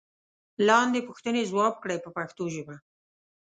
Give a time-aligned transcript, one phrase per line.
[0.67, 2.75] لاندې پوښتنې ځواب کړئ په پښتو ژبه.